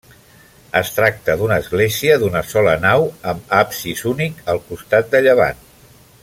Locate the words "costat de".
4.71-5.23